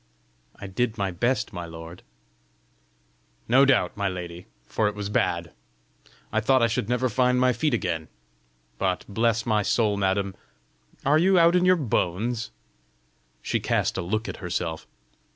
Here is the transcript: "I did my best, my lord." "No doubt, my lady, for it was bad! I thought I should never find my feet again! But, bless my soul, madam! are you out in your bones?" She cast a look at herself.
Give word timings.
"I 0.55 0.65
did 0.65 0.97
my 0.97 1.11
best, 1.11 1.53
my 1.53 1.67
lord." 1.67 2.01
"No 3.47 3.65
doubt, 3.65 3.95
my 3.95 4.09
lady, 4.09 4.47
for 4.65 4.87
it 4.87 4.95
was 4.95 5.09
bad! 5.09 5.51
I 6.33 6.39
thought 6.39 6.63
I 6.63 6.67
should 6.67 6.89
never 6.89 7.07
find 7.07 7.39
my 7.39 7.53
feet 7.53 7.75
again! 7.75 8.07
But, 8.79 9.05
bless 9.07 9.45
my 9.45 9.61
soul, 9.61 9.97
madam! 9.97 10.33
are 11.05 11.19
you 11.19 11.37
out 11.37 11.55
in 11.55 11.65
your 11.65 11.75
bones?" 11.75 12.49
She 13.43 13.59
cast 13.59 13.95
a 13.95 14.01
look 14.01 14.27
at 14.27 14.37
herself. 14.37 14.87